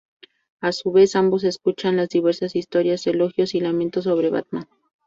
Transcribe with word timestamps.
A 0.61 0.71
su 0.71 0.91
vez, 0.91 1.15
ambos 1.15 1.43
escuchan 1.43 1.95
las 1.95 2.09
diversas 2.09 2.55
historias, 2.55 3.05
elogios 3.05 3.53
y 3.53 3.59
lamentos 3.59 4.05
sobre 4.05 4.31
Batman. 4.31 4.67